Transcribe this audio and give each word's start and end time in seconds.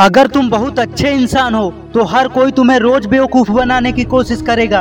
अगर 0.00 0.26
तुम 0.26 0.48
बहुत 0.50 0.78
अच्छे 0.78 1.10
इंसान 1.12 1.54
हो 1.54 1.70
तो 1.94 2.04
हर 2.04 2.28
कोई 2.28 2.50
तुम्हें 2.50 2.78
रोज 2.78 3.06
बेवकूफ़ 3.06 3.50
बनाने 3.50 3.90
की 3.92 4.04
कोशिश 4.04 4.42
करेगा। 4.42 4.80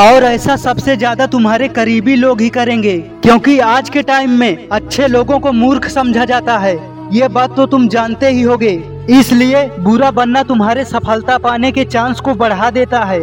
और 0.00 0.24
ऐसा 0.24 0.56
सबसे 0.56 0.96
ज़्यादा 0.96 1.26
तुम्हारे 1.26 1.68
करीबी 1.68 2.16
लोग 2.16 2.40
ही 2.40 2.48
करेंगे, 2.50 2.96
क्योंकि 3.22 3.58
आज 3.60 3.90
के 3.90 4.02
टाइम 4.02 4.30
में 4.30 4.68
अच्छे 4.68 5.06
लोगों 5.08 5.38
को 5.38 5.52
मूर्ख 5.52 5.86
समझा 5.88 6.24
जाता 6.24 6.58
है। 6.58 6.74
ये 7.12 7.28
बात 7.30 7.56
तो 7.56 7.66
तुम 7.66 7.86
जानते 7.88 8.30
ही 8.30 8.42
होगे। 8.42 8.72
इसलिए 9.10 9.64
बुरा 9.80 10.10
बनना 10.10 10.42
तुम्हारे 10.42 10.84
सफलता 10.86 11.38
पाने 11.38 11.72
के 11.72 11.84
चांस 11.86 12.20
को 12.20 12.34
बढ़ा 12.34 12.70
देता 12.72 13.04
है। 13.04 13.20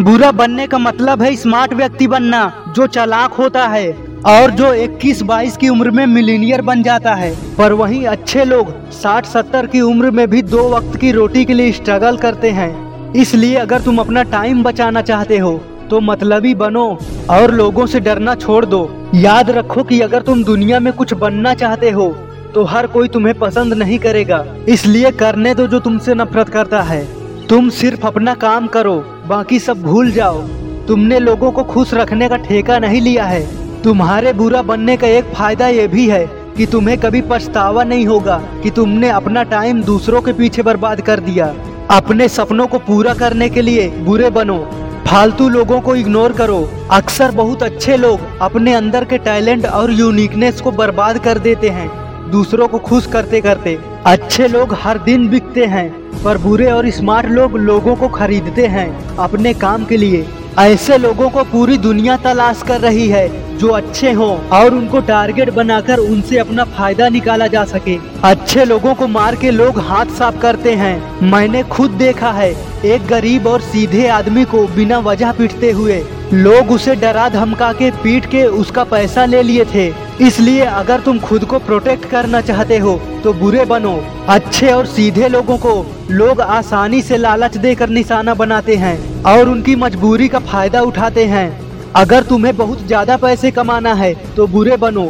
बुरा 0.00 0.30
बनने 0.32 0.66
का 0.66 0.78
मतलब 0.80 1.22
है 1.22 1.34
स्मार्ट 1.36 1.74
व्यक्ति 1.74 2.06
बनना, 2.08 2.52
जो 2.68 2.86
चालाक 2.88 3.32
होता 3.34 3.66
है। 3.68 3.90
और 4.26 4.50
जो 4.50 4.72
21-22 4.74 5.56
की 5.56 5.68
उम्र 5.68 5.90
में 5.90 6.04
मिलीनियर 6.06 6.62
बन 6.62 6.82
जाता 6.82 7.14
है। 7.14 7.30
पर 7.56 7.72
वहीं 7.72 8.04
अच्छे 8.06 8.44
लोग 8.44 8.70
60-70 8.92 9.66
की 9.66 9.80
उम्र 9.80 10.10
में 10.10 10.26
भी 10.28 10.40
दो 10.44 10.68
वक्त 10.68 10.96
की 10.96 11.10
रोटी 11.12 11.44
के 11.44 11.54
लिए 11.54 11.72
स्ट्रगल 11.72 12.16
करते 12.16 12.50
हैं। 12.50 13.12
इसलिए 13.14 13.54
अगर 13.56 13.80
तुम 13.80 13.98
अपना 13.98 14.22
टाइम 14.22 14.62
बचाना 14.62 15.02
चाहते 15.02 15.38
हो 15.38 15.52
तो 15.90 16.00
मतलबी 16.00 16.54
बनो 16.54 16.86
और 17.30 17.52
लोगों 17.52 17.86
से 17.86 18.00
डरना 18.00 18.34
छोड़ 18.34 18.64
दो। 18.64 19.10
याद 19.14 19.50
रखो 19.50 19.82
कि 19.82 20.00
अगर 20.00 20.22
तुम 20.22 20.42
दुनिया 20.44 20.80
में 20.80 20.92
कुछ 20.92 21.12
बनना 21.14 21.52
चाहते 21.54 21.90
हो 21.90 22.08
तो 22.54 22.64
हर 22.64 22.86
कोई 22.86 23.08
तुम्हें 23.08 23.38
पसंद 23.38 23.74
नहीं 23.74 23.98
करेगा। 23.98 24.44
इसलिए 24.68 25.10
करने 25.12 25.54
दो 25.54 25.66
जो 25.66 25.80
तुमसे 25.80 26.14
नफरत 26.14 26.48
करता 26.48 26.80
है। 26.82 27.04
तुम 27.46 27.68
सिर्फ़ 27.70 28.06
अपना 28.06 28.34
काम 28.34 28.66
करो, 28.66 28.94
बाकी 29.26 29.58
सब 29.58 29.82
भूल 29.82 30.10
जाओ। 30.10 30.40
तुमने 30.88 31.18
लोगों 31.18 31.50
को 31.50 31.64
खुश 31.64 31.94
रखने 31.94 32.28
का 32.28 32.36
ठेका 32.38 32.78
नहीं 32.78 33.00
लिया 33.00 33.24
है। 33.24 33.65
तुम्हारे 33.86 34.32
बुरा 34.32 34.60
बनने 34.62 34.96
का 34.96 35.06
एक 35.08 35.24
फ़ायदा 35.24 35.66
ये 35.68 35.86
भी 35.88 36.08
है 36.08 36.24
कि 36.56 36.64
तुम्हें 36.66 36.96
कभी 37.00 37.20
पछतावा 37.22 37.84
नहीं 37.84 38.06
होगा 38.06 38.36
कि 38.62 38.70
तुमने 38.70 39.08
अपना 39.08 39.42
टाइम 39.42 39.82
दूसरों 39.82 40.22
के 40.22 40.32
पीछे 40.32 40.62
बर्बाद 40.62 41.00
कर 41.00 41.20
दिया। 41.20 41.46
अपने 41.90 42.28
सपनों 42.28 42.66
को 42.66 42.78
पूरा 42.78 43.14
करने 43.14 43.48
के 43.48 43.62
लिए 43.62 43.88
बुरे 44.00 44.30
बनो। 44.30 44.58
फालतू 45.06 45.48
लोगों 45.48 45.80
को 45.80 45.94
इग्नोर 45.94 46.32
करो। 46.32 46.58
अक्सर 46.92 47.30
बहुत 47.32 47.62
अच्छे 47.62 47.96
लोग 47.96 48.20
अपने 48.42 48.74
अंदर 48.74 49.04
के 49.04 49.18
टैलेंट 49.20 49.66
और 49.66 49.92
यूनिकनेस 49.92 50.60
को 50.60 50.70
बर्बाद 50.72 51.18
कर 51.18 51.38
देते 51.38 51.68
हैं, 51.68 51.88
दूसरों 52.30 52.68
को 52.68 52.78
खुश 52.80 53.06
करते 53.06 53.40
करते। 53.40 53.78
अच्छे 54.06 54.48
लोग 54.48 54.74
हर 54.82 54.98
दिन 54.98 55.28
बिकते 55.28 55.66
हैं, 55.66 55.88
पर 56.24 56.38
बुरे 56.38 56.70
और 56.72 56.90
स्मार्ट 56.90 57.30
लोग 57.30 57.56
लोगों 57.60 57.96
को 57.96 58.08
खरीदते 58.10 58.66
हैं 58.66 59.16
अपने 59.16 59.54
काम 59.56 59.84
के 59.84 59.96
लिए। 59.96 60.26
ऐसे 60.58 60.98
लोगों 60.98 61.30
को 61.30 61.42
पूरी 61.46 61.78
दुनिया 61.78 62.16
तलाश 62.16 62.62
कर 62.62 62.80
रही 62.80 63.08
है 63.08 63.28
जो 63.56 63.68
अच्छे 63.70 64.12
हों 64.12 64.36
और 64.50 64.74
उनको 64.74 65.00
टारगेट 65.02 65.50
बनाकर 65.50 65.98
उनसे 65.98 66.38
अपना 66.38 66.64
फ़ायदा 66.66 67.08
निकाला 67.08 67.46
जा 67.46 67.64
सके। 67.66 67.96
अच्छे 68.24 68.64
लोगों 68.64 68.94
को 68.94 69.06
मार 69.08 69.36
के 69.36 69.50
लोग 69.50 69.78
हाथ 69.80 70.06
साफ़ 70.18 70.40
करते 70.40 70.74
हैं। 70.74 71.22
मैंने 71.30 71.62
खुद 71.68 71.90
देखा 71.98 72.30
है, 72.32 72.54
एक 72.86 73.06
गरीब 73.06 73.46
और 73.46 73.60
सीधे 73.62 74.06
आदमी 74.08 74.44
को 74.44 74.66
बिना 74.66 74.98
वजह 75.00 75.32
पीटते 75.32 75.70
हुए। 75.70 76.02
लोग 76.34 76.70
उसे 76.70 76.94
डरा 76.96 77.28
धमका 77.28 77.72
के 77.72 77.90
पीट 78.02 78.24
के 78.26 78.44
उसका 78.44 78.84
पैसा 78.84 79.24
ले 79.24 79.42
लिए 79.42 79.64
थे। 79.64 79.86
इसलिए 80.20 80.60
अगर 80.60 81.00
तुम 81.00 81.18
खुद 81.18 81.44
को 81.44 81.58
प्रोटेक्ट 81.58 82.08
करना 82.10 82.40
चाहते 82.40 82.78
हो 82.78 83.00
तो 83.24 83.32
बुरे 83.32 83.64
बनो। 83.64 84.00
अच्छे 84.28 84.72
और 84.72 84.86
सीधे 84.86 85.28
लोगों 85.28 85.58
को 85.58 85.74
लोग 86.10 86.40
आसानी 86.40 87.02
से 87.02 87.16
लालच 87.16 87.56
देकर 87.58 87.88
निशाना 87.90 88.34
बनाते 88.34 88.76
हैं 88.76 89.22
और 89.24 89.48
उनकी 89.48 89.76
मजबूरी 89.76 90.28
का 90.28 90.38
फ़ायदा 90.40 90.80
उठाते 90.82 91.24
हैं। 91.26 91.65
अगर 91.96 92.22
तुम्हें 92.22 92.56
बहुत 92.56 92.80
ज़्यादा 92.86 93.16
पैसे 93.16 93.50
कमाना 93.50 93.92
है 93.94 94.12
तो 94.34 94.46
बुरे 94.46 94.76
बनो। 94.76 95.04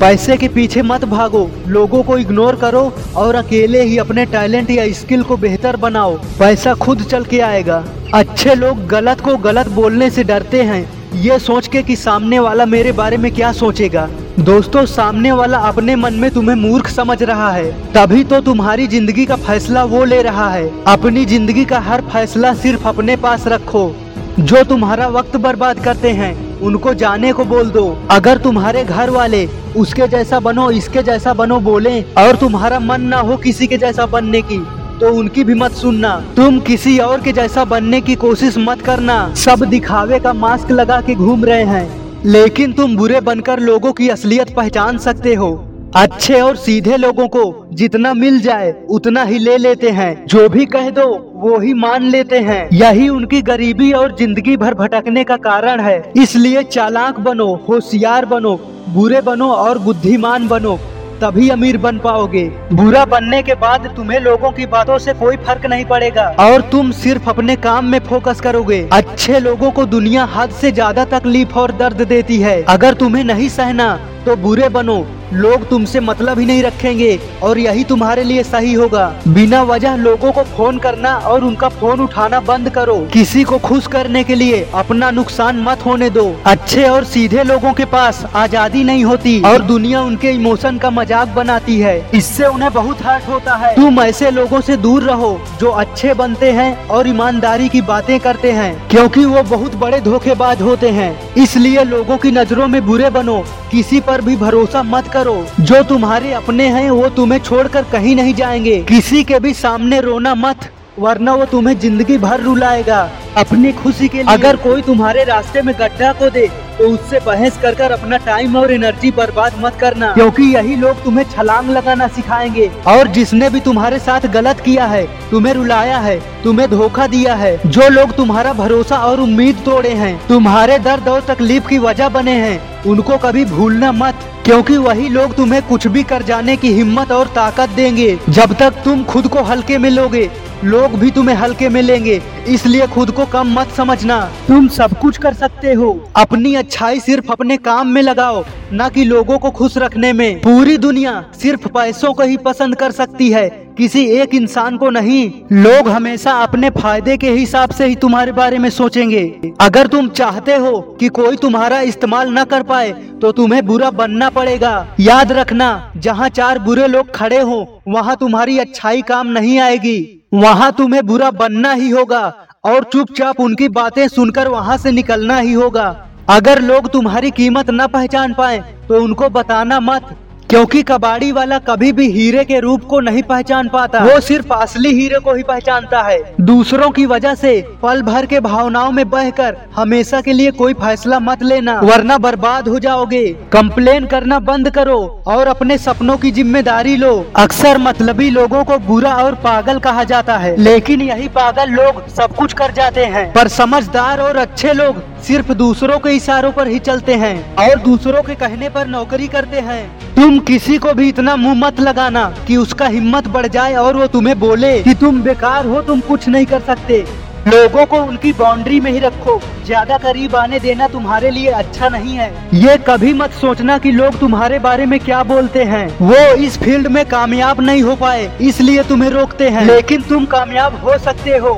पैसे 0.00 0.36
के 0.36 0.48
पीछे 0.48 0.82
मत 0.82 1.04
भागो। 1.04 1.44
लोगों 1.68 2.02
को 2.02 2.16
इग्नोर 2.18 2.56
करो 2.56 2.82
और 3.16 3.34
अकेले 3.34 3.82
ही 3.82 3.98
अपने 3.98 4.24
टैलेंट 4.26 4.70
या 4.70 4.86
स्किल 4.92 5.22
को 5.22 5.36
बेहतर 5.36 5.76
बनाओ। 5.76 6.16
पैसा 6.38 6.74
खुद 6.76 7.02
चल 7.02 7.24
के 7.24 7.40
आएगा। 7.42 7.84
अच्छे 8.14 8.54
लोग 8.54 8.86
गलत 8.88 9.20
को 9.20 9.36
गलत 9.38 9.68
बोलने 9.70 10.10
से 10.10 10.24
डरते 10.24 10.62
हैं। 10.62 10.82
ये 11.16 11.38
सोच 11.40 11.68
के 11.68 11.82
कि 11.82 11.96
सामने 11.98 12.38
वाला 12.38 12.66
मेरे 12.66 12.92
बारे 12.94 13.16
में 13.16 13.30
क्या 13.34 13.52
सोचेगा। 13.54 14.08
दोस्तों, 14.40 14.86
सामने 14.88 15.32
वाला 15.32 15.58
अपने 15.68 15.96
मन 15.96 16.14
में 16.14 16.30
तुम्हें 16.30 16.56
मूर्ख 16.58 16.88
समझ 16.90 17.22
रहा 17.22 17.50
है। 17.52 17.70
तभी 17.92 18.24
तो 18.24 18.40
तुम्हारी 18.42 18.86
ज़िंदगी 18.88 19.26
का 19.26 19.36
फैसला 19.38 19.84
वो 19.86 20.04
ले 20.04 20.22
रहा 20.22 20.50
है। 20.50 20.70
अपनी 20.88 21.24
ज़िंदगी 21.26 21.64
का 21.64 21.80
हर 21.80 22.00
फैसला 22.12 22.54
सिर्फ़ 22.56 22.88
अपने 22.88 23.16
पास 23.18 23.46
रखो। 23.48 23.90
जो 24.38 24.62
तुम्हारा 24.64 25.06
वक्त 25.08 25.36
बर्बाद 25.36 25.78
करते 25.78 26.10
हैं, 26.10 26.60
उनको 26.60 26.94
जाने 26.94 27.32
को 27.32 27.44
बोल 27.44 27.70
दो। 27.70 27.98
अगर 28.10 28.38
तुम्हारे 28.38 28.84
घर 28.84 29.10
वाले 29.10 29.48
उसके 29.76 30.08
जैसा 30.08 30.40
बनो, 30.40 30.70
इसके 30.70 31.02
जैसा 31.02 31.34
बनो 31.34 31.58
बोले, 31.60 32.02
और 32.02 32.36
तुम्हारा 32.36 32.80
मन 32.80 33.00
ना 33.00 33.20
हो 33.20 33.36
किसी 33.36 33.66
के 33.66 33.78
जैसा 33.78 34.06
बनने 34.06 34.42
की 34.42 34.58
तो 35.00 35.12
उनकी 35.14 35.44
भी 35.44 35.54
मत 35.54 35.72
सुनना। 35.72 36.24
तुम 36.36 36.58
किसी 36.60 36.98
और 36.98 37.20
के 37.20 37.32
जैसा 37.32 37.64
बनने 37.64 38.00
की 38.00 38.14
कोशिश 38.14 38.54
मत 38.58 38.80
करना। 38.80 39.34
सब 39.34 39.64
दिखावे 39.64 40.18
का 40.20 40.32
मास्क 40.32 40.70
लगा 40.70 41.00
के 41.00 41.14
घूम 41.14 41.44
रहे 41.44 41.64
हैं। 41.64 42.22
लेकिन 42.24 42.72
तुम 42.72 42.96
बुरे 42.96 43.20
बनकर 43.20 43.58
लोगों 43.58 43.92
की 43.92 44.08
असलियत 44.08 44.54
पहचान 44.54 44.98
सकते 44.98 45.34
हो। 45.34 45.69
अच्छे 45.96 46.40
और 46.40 46.56
सीधे 46.56 46.96
लोगों 46.96 47.26
को 47.28 47.42
जितना 47.72 48.12
मिल 48.14 48.38
जाए, 48.40 48.70
उतना 48.90 49.22
ही 49.22 49.38
ले 49.38 49.56
लेते 49.58 49.90
हैं। 49.90 50.26
जो 50.26 50.48
भी 50.48 50.66
कह 50.66 50.90
दो, 50.90 51.06
वो 51.36 51.58
ही 51.58 51.72
मान 51.74 52.02
लेते 52.02 52.38
हैं। 52.38 52.68
यही 52.72 53.08
उनकी 53.08 53.40
गरीबी 53.42 53.90
और 53.92 54.14
ज़िंदगी 54.16 54.56
भर 54.56 54.74
भटकने 54.74 55.24
का 55.24 55.36
कारण 55.38 55.80
है। 55.80 56.12
इसलिए 56.16 56.62
चालाक 56.62 57.18
बनो, 57.20 57.48
होशियार 57.68 58.26
बनो, 58.26 58.54
बुरे 58.88 59.20
बनो 59.20 59.50
और 59.50 59.78
बुद्धिमान 59.78 60.46
बनो, 60.48 60.78
तभी 61.22 61.48
अमीर 61.48 61.76
बन 61.78 61.98
पाओगे। 61.98 62.44
बुरा 62.72 63.04
बनने 63.04 63.42
के 63.42 63.54
बाद 63.54 63.92
तुम्हें 63.96 64.20
लोगों 64.20 64.50
की 64.50 64.66
बातों 64.66 64.98
से 64.98 65.14
कोई 65.14 65.36
फ़र्क 65.38 65.66
नहीं 65.66 65.84
पड़ेगा। 65.84 66.28
और 66.40 66.60
तुम 66.62 66.90
सिर्फ़ 66.92 67.28
अपने 67.30 67.56
काम 67.58 67.84
में 67.84 67.98
फोकस 68.00 68.40
करोगे। 68.40 68.80
अच्छे 68.92 69.40
लोगों 69.40 69.70
को 69.70 69.86
दुनिया 69.86 70.24
हद 70.34 70.50
से 70.50 70.72
ज़्यादा 70.72 71.04
तकलीफ़ 71.08 71.58
और 71.58 71.72
दर्द 71.72 72.06
देती 72.08 72.38
है। 72.38 72.62
अगर 72.68 72.94
तुम्हें 72.94 73.24
नहीं 73.24 73.48
सहना 73.48 73.98
तो 74.20 74.36
बुरे 74.36 74.68
बनो, 74.68 75.04
लोग 75.32 75.68
तुमसे 75.68 76.00
मतलब 76.00 76.38
ही 76.38 76.46
नहीं 76.46 76.62
रखेंगे, 76.62 77.18
और 77.42 77.58
यही 77.58 77.84
तुम्हारे 77.84 78.22
लिए 78.24 78.42
सही 78.42 78.72
होगा। 78.74 79.06
बिना 79.28 79.62
वजह 79.62 79.96
लोगों 79.96 80.32
को 80.32 80.42
फ़ोन 80.46 80.78
करना 80.78 81.14
और 81.26 81.44
उनका 81.44 81.68
फ़ोन 81.70 82.00
उठाना 82.00 82.40
बंद 82.40 82.70
करो। 82.70 82.96
किसी 83.12 83.44
को 83.44 83.58
खुश 83.58 83.86
करने 83.86 84.22
के 84.24 84.34
लिए 84.34 84.60
अपना 84.74 85.10
नुकसान 85.10 85.60
मत 85.62 85.84
होने 85.86 86.10
दो। 86.10 86.24
अच्छे 86.46 86.88
और 86.88 87.04
सीधे 87.04 87.42
लोगों 87.42 87.72
के 87.72 87.84
पास 87.84 88.24
आज़ादी 88.34 88.84
नहीं 88.84 89.04
होती, 89.04 89.40
और 89.42 89.62
दुनिया 89.62 90.02
उनके 90.02 90.30
इमोशन 90.30 90.78
का 90.78 90.90
मज़ाक 90.90 91.28
बनाती 91.28 91.78
है। 91.80 91.96
इससे 92.14 92.46
उन्हें 92.46 92.72
बहुत 92.72 93.02
हर्ट 93.02 93.28
होता 93.28 93.54
है। 93.54 93.74
तुम 93.76 94.00
ऐसे 94.00 94.30
लोगों 94.30 94.60
से 94.60 94.76
दूर 94.78 95.02
रहो, 95.02 95.38
जो 95.60 95.70
अच्छे 95.70 96.14
बनते 96.14 96.50
हैं 96.52 96.88
और 96.88 97.08
ईमानदारी 97.08 97.68
की 97.68 97.80
बातें 97.82 98.18
करते 98.20 98.52
हैं, 98.52 98.72
क्योंकि 98.88 99.24
वो 99.24 99.42
बहुत 99.50 99.74
बड़े 99.76 100.00
धोखेबाज 100.00 100.62
होते 100.62 100.88
हैं। 100.90 101.34
इसलिए 101.36 101.84
लोगों 101.86 102.16
की 102.16 102.30
नज़रों 102.32 102.68
में 102.68 102.84
बुरे 102.86 103.10
बनो, 103.10 103.38
किसी 103.70 104.00
पर 104.10 104.20
भी 104.20 104.36
भरोसा 104.36 104.82
मत 104.82 105.08
करो। 105.08 105.46
जो 105.60 105.82
तुम्हारे 105.82 106.32
अपने 106.32 106.68
हैं, 106.68 106.90
वो 106.90 107.08
तुम्हें 107.08 107.38
छोड़कर 107.38 107.82
कहीं 107.82 108.16
नहीं 108.16 108.34
जाएँगे। 108.34 108.80
किसी 108.82 109.24
के 109.24 109.38
भी 109.38 109.54
सामने 109.54 110.00
रोना 110.00 110.34
मत। 110.34 110.70
वरना 111.00 111.34
वो 111.34 111.44
तुम्हें 111.44 111.78
ज़िंदगी 111.78 112.16
भर 112.18 112.40
रुलाएगा। 112.40 113.08
अपनी 113.36 113.72
खुशी 113.72 114.08
के 114.08 114.18
लिए। 114.18 114.34
अगर 114.34 114.56
कोई 114.56 114.82
तुम्हारे 114.82 115.22
रास्ते 115.24 115.62
में 115.62 115.74
गड्ढा 115.78 116.12
को 116.12 116.28
दे 116.30 116.46
तो 116.78 116.88
उससे 116.88 117.18
बहस 117.20 117.58
कर 117.62 117.74
कर 117.74 117.92
अपना 117.92 118.16
टाइम 118.16 118.56
और 118.56 118.72
एनर्जी 118.72 119.10
बर्बाद 119.10 119.54
मत 119.60 119.74
करना। 119.80 120.12
क्योंकि 120.12 120.42
यही 120.54 120.76
लोग 120.76 121.02
तुम्हें 121.04 121.24
छलांग 121.30 121.68
लगाना 121.70 122.06
सिखाएँगे। 122.08 122.70
और 122.86 123.08
जिसने 123.08 123.50
भी 123.50 123.60
तुम्हारे 123.60 123.98
साथ 123.98 124.26
गलत 124.32 124.60
किया 124.60 124.86
है, 124.86 125.04
तुम्हें 125.30 125.52
रुलाया 125.54 125.98
है, 125.98 126.18
तुम्हें 126.44 126.68
धोखा 126.70 127.06
दिया 127.06 127.34
है। 127.34 127.56
जो 127.66 127.88
लोग 127.88 128.14
तुम्हारा 128.16 128.52
भरोसा 128.52 128.98
और 128.98 129.20
उम्मीद 129.20 129.62
तोड़े 129.64 129.92
हैं, 129.94 130.18
तुम्हारे 130.28 130.78
दर्द 130.78 131.08
और 131.08 131.20
तकलीफ़ 131.28 131.68
की 131.68 131.78
वजह 131.78 132.08
बने 132.08 132.36
हैं, 132.38 132.60
उनको 132.84 133.18
कभी 133.18 133.44
भूलना 133.46 133.92
मत। 133.92 134.26
क्योंकि 134.44 134.76
वही 134.76 135.08
लोग 135.08 135.34
तुम्हें 135.34 135.62
कुछ 135.62 135.86
भी 135.86 136.02
कर 136.02 136.22
जाने 136.22 136.56
की 136.56 136.72
हिम्मत 136.72 137.12
और 137.12 137.26
ताकत 137.26 137.70
देंगे। 137.70 138.18
जब 138.28 138.54
तक 138.54 138.70
तुम 138.84 139.04
खुद 139.04 139.28
को 139.28 139.42
हल्के 139.42 139.78
में 139.78 139.90
लोगे, 139.90 140.30
लोग 140.64 140.92
भी 140.92 141.10
तुम्हें 141.10 141.36
हल्के 141.36 141.68
में 141.68 141.82
लेंगे। 141.82 142.22
इसलिए 142.48 142.86
खुद 142.86 143.10
को 143.10 143.24
कम 143.26 143.60
मत 143.60 143.68
समझना। 143.68 144.20
तुम 144.48 144.68
सब 144.68 144.98
कुछ 144.98 145.18
कर 145.18 145.34
सकते 145.34 145.72
हो। 145.72 146.10
अपनी 146.16 146.54
अच्छाई 146.54 147.00
सिर्फ़ 147.00 147.32
अपने 147.32 147.56
काम 147.56 147.88
में 147.88 148.02
लगाओ, 148.02 148.44
न 148.72 148.88
कि 148.88 149.04
लोगों 149.04 149.38
को 149.38 149.50
खुश 149.50 149.78
रखने 149.78 150.12
में। 150.12 150.38
पूरी 150.38 150.76
दुनिया 150.76 151.24
सिर्फ़ 151.42 151.68
पैसों 151.68 152.12
को 152.12 152.22
ही 152.22 152.36
पसंद 152.36 152.74
कर 152.74 152.90
सकती 152.90 153.30
है। 153.30 153.59
किसी 153.78 154.04
एक 154.12 154.34
इंसान 154.34 154.76
को 154.76 154.88
नहीं। 154.90 155.30
लोग 155.54 155.88
हमेशा 155.88 156.32
अपने 156.38 156.70
फ़ायदे 156.70 157.16
के 157.16 157.30
हिसाब 157.30 157.70
से 157.70 157.86
ही 157.86 157.94
तुम्हारे 157.96 158.32
बारे 158.32 158.58
में 158.58 158.68
सोचेंगे। 158.70 159.22
अगर 159.60 159.86
तुम 159.86 160.08
चाहते 160.10 160.56
हो 160.56 160.80
कि 161.00 161.08
कोई 161.10 161.36
तुम्हारा 161.36 161.80
इस्तेमाल 161.82 162.32
न 162.32 162.44
कर 162.44 162.62
पाए 162.62 162.90
तो 163.20 163.32
तुम्हें 163.32 163.64
बुरा 163.66 163.90
बनना 163.92 164.30
पड़ेगा। 164.30 164.86
याद 165.00 165.32
रखना, 165.32 165.92
जहाँ 165.96 166.28
चार 166.30 166.58
बुरे 166.58 166.86
लोग 166.88 167.14
खड़े 167.14 167.40
हो, 167.40 167.82
वहाँ 167.88 168.16
तुम्हारी 168.16 168.58
अच्छाई 168.58 169.02
काम 169.02 169.26
नहीं 169.28 169.58
आएगी। 169.60 170.26
वहाँ 170.34 170.72
तुम्हें 170.72 171.06
बुरा 171.06 171.30
बनना 171.32 171.72
ही 171.72 171.90
होगा, 171.90 172.22
और 172.64 172.84
चुपचाप 172.84 173.40
उनकी 173.40 173.68
बातें 173.70 174.06
सुनकर 174.08 174.48
वहाँ 174.48 174.76
से 174.76 174.90
निकलना 174.92 175.36
ही 175.36 175.52
होगा। 175.52 175.88
अगर 176.28 176.60
लोग 176.62 176.88
तुम्हारी 176.88 177.30
कीमत 177.32 177.70
न 177.70 177.86
पहचान 177.88 178.34
पाए 178.34 178.58
तो 178.88 179.02
उनको 179.02 179.28
बताना 179.30 179.80
मत। 179.82 180.16
क्योंकि 180.50 180.82
कबाड़ी 180.82 181.30
वाला 181.32 181.58
कभी 181.60 181.90
भी 181.92 182.06
हीरे 182.10 182.44
के 182.44 182.58
रूप 182.60 182.84
को 182.84 183.00
नहीं 183.00 183.22
पहचान 183.22 183.68
पाता। 183.68 183.98
वो 184.04 184.18
सिर्फ़ 184.20 184.52
असली 184.52 184.92
हीरे 184.92 185.18
को 185.18 185.34
ही 185.34 185.42
पहचानता 185.42 186.00
है। 186.02 186.18
दूसरों 186.42 186.90
की 186.90 187.04
वजह 187.06 187.34
से 187.34 187.52
पल 187.82 188.02
भर 188.02 188.26
के 188.26 188.40
भावनाओं 188.40 188.90
में 188.92 189.08
बहकर 189.10 189.56
हमेशा 189.76 190.20
के 190.20 190.32
लिए 190.32 190.50
कोई 190.52 190.72
फैसला 190.74 191.18
मत 191.20 191.42
लेना, 191.42 191.78
वरना 191.80 192.16
बर्बाद 192.18 192.68
हो 192.68 192.78
जाओगे। 192.78 193.26
कंप्लेन 193.52 194.06
करना 194.06 194.38
बंद 194.40 194.70
करो 194.70 194.98
और 195.26 195.46
अपने 195.46 195.78
सपनों 195.78 196.16
की 196.16 196.30
ज़िम्मेदारी 196.32 196.96
लो। 196.96 197.14
अक्सर 197.36 197.78
मतलबी 197.78 198.30
लोगों 198.30 198.64
को 198.64 198.78
बुरा 198.80 199.14
और 199.16 199.34
पागल 199.44 199.78
कहा 199.78 200.04
जाता 200.04 200.36
है, 200.38 200.56
लेकिन 200.58 201.02
यही 201.02 201.28
पागल 201.30 201.70
लोग 201.72 202.06
सब 202.08 202.36
कुछ 202.36 202.52
कर 202.52 202.72
जाते 202.72 203.04
हैं। 203.06 203.32
पर 203.32 203.48
समझदार 203.50 204.20
और 204.20 204.36
अच्छे 204.38 204.72
लोग 204.72 205.02
सिर्फ़ 205.22 205.52
दूसरों 205.54 205.98
के 205.98 206.10
इशारों 206.10 206.52
पर 206.52 206.68
ही 206.68 206.78
चलते 206.80 207.14
हैं 207.16 207.34
और 207.58 207.78
दूसरों 207.80 208.22
के 208.22 208.34
कहने 208.36 208.68
पर 208.70 208.86
नौकरी 208.88 209.26
करते 209.28 209.60
हैं। 209.60 210.09
तुम 210.20 210.38
किसी 210.38 210.76
को 210.78 210.92
भी 210.94 211.08
इतना 211.08 211.34
मुँह 211.36 211.54
मत 211.56 211.78
लगाना 211.80 212.24
कि 212.48 212.56
उसका 212.56 212.86
हिम्मत 212.86 213.28
बढ़ 213.28 213.46
जाए 213.46 213.74
और 213.74 213.96
वो 213.96 214.06
तुम्हें 214.06 214.38
बोले 214.38 214.72
कि 214.82 214.94
तुम 214.94 215.20
बेकार 215.22 215.66
हो, 215.66 215.80
तुम 215.82 216.00
कुछ 216.00 216.26
नहीं 216.28 216.46
कर 216.46 216.60
सकते। 216.60 216.98
लोगों 217.46 217.84
को 217.86 217.96
उनकी 217.98 218.32
बाउंड्री 218.32 218.80
में 218.80 218.90
ही 218.92 218.98
रखो। 218.98 219.38
ज़्यादा 219.66 219.98
करीब 219.98 220.34
आने 220.36 220.58
देना 220.60 220.88
तुम्हारे 220.88 221.30
लिए 221.30 221.50
अच्छा 221.50 221.88
नहीं 221.88 222.14
है। 222.14 222.30
ये 222.54 222.76
कभी 222.88 223.12
मत 223.12 223.30
सोचना 223.40 223.76
कि 223.78 223.92
लोग 223.92 224.18
तुम्हारे 224.20 224.58
बारे 224.58 224.86
में 224.86 224.98
क्या 225.00 225.22
बोलते 225.22 225.62
हैं। 225.64 225.86
वो 225.98 226.18
इस 226.36 226.58
फ़ील्ड 226.58 226.86
में 226.86 227.04
कामयाब 227.06 227.60
नहीं 227.60 227.82
हो 227.82 227.94
पाए, 227.96 228.30
इसलिए 228.40 228.82
तुम्हें 228.82 229.10
रोकते 229.10 229.48
हैं। 229.48 229.64
लेकिन 229.66 230.02
तुम 230.02 230.24
कामयाब 230.26 230.76
हो 230.84 230.98
सकते 230.98 231.36
हो। 231.36 231.54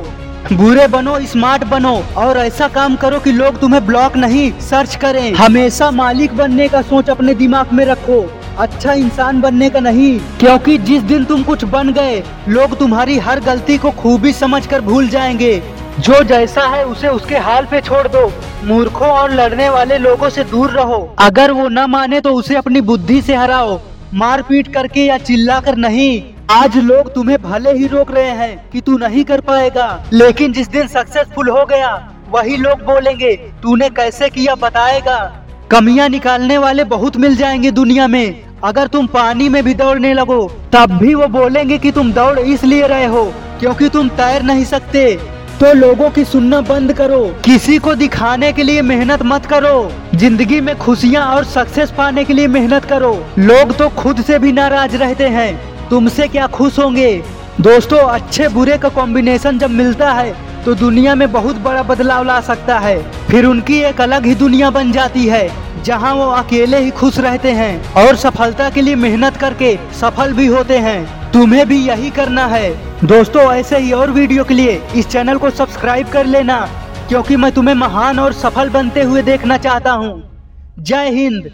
बुरे 0.52 0.86
बनो 0.88 1.18
स्मार्ट 1.26 1.64
बनो 1.64 1.94
और 2.18 2.38
ऐसा 2.38 2.68
काम 2.68 2.94
करो 2.96 3.18
कि 3.18 3.32
लोग 3.32 3.58
तुम्हें 3.60 3.84
ब्लॉक 3.86 4.16
नहीं 4.16 4.50
सर्च 4.60 4.94
करें। 4.96 5.32
हमेशा 5.34 5.90
मालिक 5.92 6.36
बनने 6.36 6.68
का 6.68 6.82
सोच 6.84 7.10
अपने 7.10 7.34
दिमाग 7.34 7.72
में 7.72 7.84
रखो। 7.84 8.20
अच्छा 8.58 8.92
इंसान 8.92 9.40
बनने 9.40 9.68
का 9.70 9.80
नहीं, 9.80 10.18
क्योंकि 10.40 10.78
जिस 10.78 11.02
दिन 11.02 11.24
तुम 11.24 11.42
कुछ 11.42 11.64
बन 11.64 11.92
गए, 11.92 12.22
लोग 12.48 12.78
तुम्हारी 12.78 13.18
हर 13.18 13.40
गलती 13.40 13.78
को 13.78 13.90
खूबी 13.90 14.32
समझकर 14.32 14.80
भूल 14.80 15.08
जाएँगे। 15.08 15.62
जो 16.00 16.22
जैसा 16.24 16.66
है 16.66 16.84
उसे 16.86 17.08
उसके 17.08 17.36
हाल 17.36 17.66
पे 17.66 17.80
छोड़ 17.80 18.06
दो। 18.08 18.32
मूर्खों 18.64 19.08
और 19.08 19.32
लड़ने 19.32 19.68
वाले 19.68 19.98
लोगों 19.98 20.28
से 20.30 20.44
दूर 20.44 20.70
रहो। 20.70 21.16
अगर 21.18 21.52
वो 21.52 21.68
न 21.68 21.78
माने 21.78 22.20
तो 22.20 22.30
उसे 22.30 22.56
अपनी 22.56 22.80
बुद्धि 22.80 23.20
से 23.22 23.34
हराओ। 23.34 23.80
मारपीट 24.14 24.72
करके 24.74 25.00
या 25.00 25.18
चिल्ला 25.18 25.60
कर 25.60 25.76
नहीं। 25.76 26.22
आज 26.50 26.76
लोग 26.76 27.14
तुम्हें 27.14 27.42
भले 27.42 27.72
ही 27.72 27.86
रोक 27.86 28.10
रहे 28.10 28.30
हैं 28.30 28.70
कि 28.70 28.80
तू 28.80 28.96
नहीं 28.98 29.24
कर 29.24 29.40
पाएगा, 29.40 30.04
लेकिन 30.12 30.52
जिस 30.52 30.68
दिन 30.68 30.86
सक्सेसफुल 30.86 31.48
हो 31.48 31.64
गया, 31.64 32.08
वही 32.30 32.56
लोग 32.56 32.84
बोलेंगे, 32.84 33.36
तूने 33.62 33.88
कैसे 33.90 34.28
किया, 34.28 34.54
बताएगा। 34.54 35.41
कमियाँ 35.72 36.08
निकालने 36.08 36.56
वाले 36.58 36.84
बहुत 36.84 37.16
मिल 37.16 37.36
जाएँगे 37.36 37.70
दुनिया 37.70 38.06
में। 38.06 38.42
अगर 38.64 38.86
तुम 38.86 39.06
पानी 39.06 39.48
में 39.48 39.62
भी 39.64 39.74
दौड़ने 39.74 40.14
लगो, 40.14 40.52
तब 40.72 40.90
भी 40.92 41.14
वो 41.14 41.26
बोलेंगे 41.26 41.78
कि 41.78 41.92
तुम 41.92 42.12
दौड़ 42.12 42.38
इसलिए 42.38 42.86
रहे 42.86 43.04
हो, 43.04 43.24
क्योंकि 43.60 43.88
तुम 43.88 44.08
तैर 44.08 44.42
नहीं 44.42 44.64
सकते। 44.64 45.14
तो 45.60 45.72
लोगों 45.72 46.10
की 46.10 46.24
सुनना 46.24 46.60
बंद 46.60 46.92
करो। 46.92 47.24
किसी 47.44 47.78
को 47.78 47.94
दिखाने 47.94 48.52
के 48.52 48.62
लिए 48.62 48.82
मेहनत 48.82 49.22
मत 49.22 49.46
करो। 49.46 49.90
ज़िंदगी 50.14 50.60
में 50.60 50.76
खुशियाँ 50.78 51.26
और 51.26 51.44
सक्सेस 51.44 51.90
पाने 51.90 52.24
के 52.24 52.32
लिए 52.32 52.46
मेहनत 52.46 52.84
करो। 52.84 53.14
लोग 53.38 53.76
तो 53.76 53.88
खुद 53.88 54.22
से 54.22 54.38
भी 54.38 54.52
नाराज़ 54.52 54.96
रहते 54.96 55.28
हैं। 55.28 55.52
तुमसे 55.88 56.28
क्या 56.28 56.46
खुश 56.46 56.78
होंगे? 56.78 57.22
दोस्तों, 57.60 57.98
अच्छे 57.98 58.48
बुरे 58.48 58.78
का 58.78 58.88
कॉम्बिनेशन 58.88 59.58
जब 59.58 59.70
मिलता 59.70 60.12
है 60.12 60.34
तो 60.64 60.74
दुनिया 60.74 61.14
में 61.14 61.30
बहुत 61.32 61.56
बड़ा 61.58 61.82
बदलाव 61.82 62.24
ला 62.24 62.40
सकता 62.40 62.78
है। 62.78 62.96
फिर 63.28 63.44
उनकी 63.44 63.78
एक 63.80 64.00
अलग 64.00 64.26
ही 64.26 64.34
दुनिया 64.34 64.70
बन 64.70 64.92
जाती 64.92 65.26
है, 65.26 65.48
जहाँ 65.84 66.14
वो 66.14 66.26
अकेले 66.32 66.78
ही 66.78 66.90
खुश 66.90 67.18
रहते 67.18 67.52
हैं 67.52 67.92
और 67.94 68.16
सफलता 68.16 68.68
के 68.70 68.82
लिए 68.82 68.94
मेहनत 68.96 69.36
करके 69.36 69.76
सफल 70.00 70.32
भी 70.32 70.46
होते 70.46 70.78
हैं। 70.78 71.32
तुम्हें 71.32 71.66
भी 71.68 71.78
यही 71.78 72.10
करना 72.10 72.46
है। 72.46 72.70
दोस्तों, 73.04 73.42
ऐसे 73.52 73.78
ही 73.78 73.92
और 73.92 74.10
वीडियो 74.10 74.44
के 74.44 74.54
लिए 74.54 74.80
इस 74.96 75.08
चैनल 75.08 75.38
को 75.38 75.50
सब्सक्राइब 75.52 76.08
कर 76.08 76.26
लेना, 76.26 76.58
क्योंकि 77.08 77.36
मैं 77.36 77.50
तुम्हें 77.52 77.74
महान 77.74 78.18
और 78.18 78.32
सफल 78.34 78.68
बनते 78.70 79.02
हुए 79.02 79.22
देखना 79.22 79.56
चाहता 79.58 79.92
हूँ। 79.92 80.22
जय 80.78 81.10
हिंद। 81.10 81.50